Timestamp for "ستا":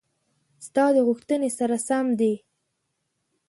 0.65-0.85